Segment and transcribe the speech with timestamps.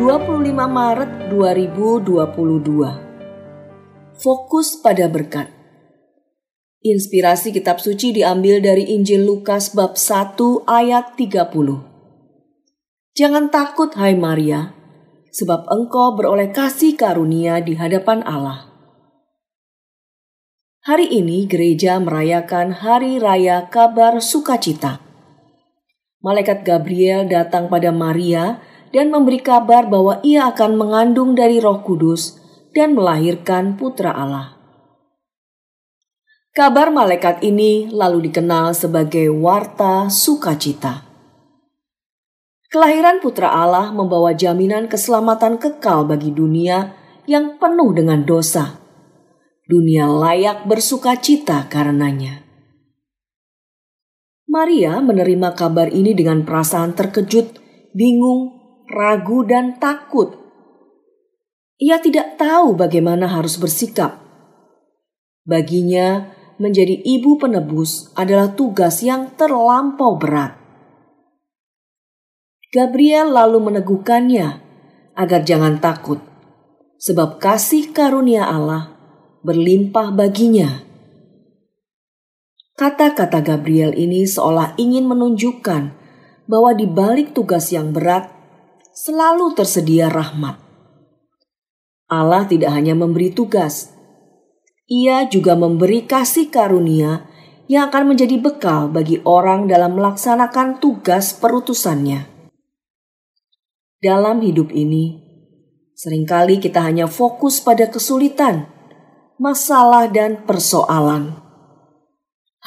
[0.00, 5.52] 25 Maret 2022 Fokus pada berkat
[6.80, 11.52] Inspirasi kitab suci diambil dari Injil Lukas bab 1 ayat 30.
[13.12, 14.72] Jangan takut hai Maria,
[15.36, 18.72] sebab engkau beroleh kasih karunia di hadapan Allah.
[20.88, 25.04] Hari ini gereja merayakan hari raya kabar sukacita.
[26.24, 32.38] Malaikat Gabriel datang pada Maria dan memberi kabar bahwa ia akan mengandung dari Roh Kudus
[32.74, 34.58] dan melahirkan putra Allah.
[36.50, 41.06] Kabar malaikat ini lalu dikenal sebagai warta sukacita.
[42.70, 46.94] Kelahiran putra Allah membawa jaminan keselamatan kekal bagi dunia
[47.30, 48.78] yang penuh dengan dosa.
[49.66, 52.42] Dunia layak bersukacita karenanya.
[54.50, 57.62] Maria menerima kabar ini dengan perasaan terkejut,
[57.94, 58.59] bingung,
[58.90, 60.36] ragu, dan takut.
[61.80, 64.20] Ia tidak tahu bagaimana harus bersikap.
[65.46, 70.60] Baginya, menjadi ibu penebus adalah tugas yang terlampau berat.
[72.70, 74.60] Gabriel lalu meneguhkannya
[75.16, 76.20] agar jangan takut,
[77.00, 78.94] sebab kasih karunia Allah
[79.40, 80.84] berlimpah baginya.
[82.76, 85.82] Kata-kata Gabriel ini seolah ingin menunjukkan
[86.48, 88.39] bahwa di balik tugas yang berat
[89.00, 90.60] selalu tersedia rahmat.
[92.12, 93.96] Allah tidak hanya memberi tugas,
[94.84, 97.24] ia juga memberi kasih karunia
[97.64, 102.28] yang akan menjadi bekal bagi orang dalam melaksanakan tugas perutusannya.
[104.04, 105.16] Dalam hidup ini,
[105.96, 108.68] sering kali kita hanya fokus pada kesulitan,
[109.40, 111.40] masalah, dan persoalan.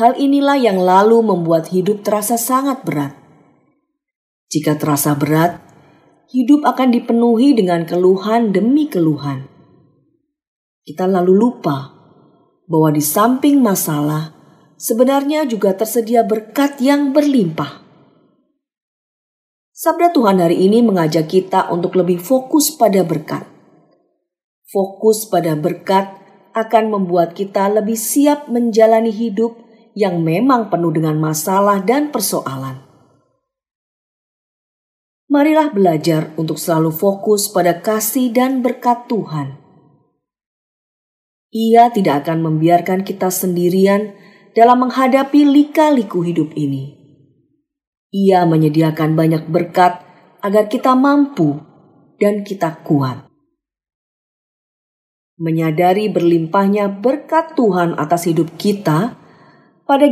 [0.00, 3.12] Hal inilah yang lalu membuat hidup terasa sangat berat.
[4.48, 5.71] Jika terasa berat,
[6.32, 9.44] hidup akan dipenuhi dengan keluhan demi keluhan.
[10.82, 11.92] Kita lalu lupa
[12.64, 14.32] bahwa di samping masalah,
[14.80, 17.84] sebenarnya juga tersedia berkat yang berlimpah.
[19.76, 23.44] Sabda Tuhan hari ini mengajak kita untuk lebih fokus pada berkat.
[24.72, 26.16] Fokus pada berkat
[26.56, 29.52] akan membuat kita lebih siap menjalani hidup
[29.92, 32.91] yang memang penuh dengan masalah dan persoalan.
[35.32, 39.62] Marilah belajar untuk selalu fokus pada kasih dan berkat Tuhan
[41.52, 44.16] ia tidak akan membiarkan kita sendirian
[44.56, 46.96] dalam menghadapi lika-liku hidup ini.
[48.08, 50.00] Ia menyediakan banyak berkat
[50.40, 51.60] agar kita mampu
[52.16, 53.28] dan kita kuat.
[55.36, 59.16] Menyadari berlimpahnya berkat Tuhan atas hidup kita,
[59.84, 60.06] pada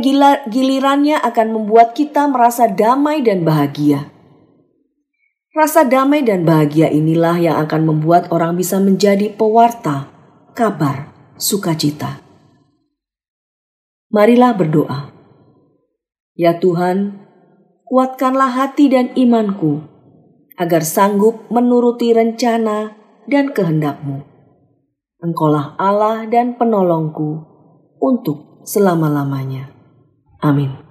[0.45, 4.13] gilirannya akan membuat kita merasa damai dan bahagia.
[5.51, 10.07] Rasa damai dan bahagia inilah yang akan membuat orang bisa menjadi pewarta
[10.55, 12.23] kabar sukacita.
[14.15, 15.11] Marilah berdoa.
[16.39, 17.19] Ya Tuhan,
[17.83, 19.83] kuatkanlah hati dan imanku,
[20.55, 22.95] agar sanggup menuruti rencana
[23.27, 24.23] dan kehendakmu.
[25.19, 27.43] Engkaulah Allah dan penolongku
[27.99, 29.67] untuk selama-lamanya.
[30.39, 30.90] Amin.